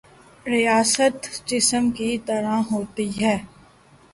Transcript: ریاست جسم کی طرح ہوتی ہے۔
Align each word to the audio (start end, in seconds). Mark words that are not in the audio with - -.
ریاست 0.45 1.17
جسم 1.45 1.89
کی 1.91 2.17
طرح 2.25 2.57
ہوتی 2.71 3.07
ہے۔ 3.21 3.37